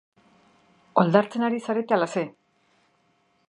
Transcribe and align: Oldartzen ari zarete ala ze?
Oldartzen 1.03 1.47
ari 1.49 1.61
zarete 1.67 1.99
ala 1.99 2.07
ze? 2.17 2.25